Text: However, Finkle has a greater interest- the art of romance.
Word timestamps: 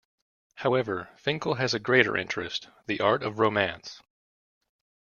However, 0.55 1.09
Finkle 1.15 1.59
has 1.59 1.75
a 1.75 1.79
greater 1.79 2.17
interest- 2.17 2.67
the 2.87 3.01
art 3.01 3.21
of 3.21 3.37
romance. 3.37 4.01